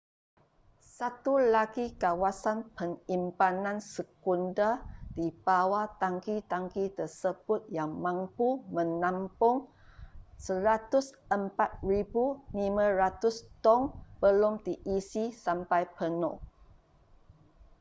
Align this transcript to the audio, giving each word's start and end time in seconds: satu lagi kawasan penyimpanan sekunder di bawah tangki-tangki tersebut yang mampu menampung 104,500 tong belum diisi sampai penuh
satu 0.97 1.33
lagi 1.53 1.85
kawasan 2.03 2.57
penyimpanan 2.77 3.77
sekunder 3.93 4.73
di 5.17 5.27
bawah 5.45 5.85
tangki-tangki 6.01 6.85
tersebut 6.99 7.61
yang 7.77 7.91
mampu 8.05 8.47
menampung 8.77 9.57
104,500 10.41 11.85
tong 13.65 13.83
belum 14.21 14.53
diisi 14.65 15.23
sampai 15.43 15.81
penuh 15.97 16.35